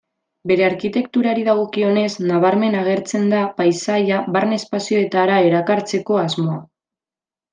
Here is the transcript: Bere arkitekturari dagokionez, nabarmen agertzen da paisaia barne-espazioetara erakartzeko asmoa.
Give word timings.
Bere 0.51 0.63
arkitekturari 0.67 1.41
dagokionez, 1.49 2.07
nabarmen 2.31 2.77
agertzen 2.79 3.29
da 3.33 3.43
paisaia 3.61 4.23
barne-espazioetara 4.37 5.37
erakartzeko 5.51 6.19
asmoa. 6.25 6.57